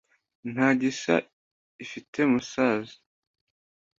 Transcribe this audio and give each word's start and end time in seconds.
Nta 0.51 0.67
gisa 0.79 1.15
ifite 1.83 2.19
Masasa 2.33 2.97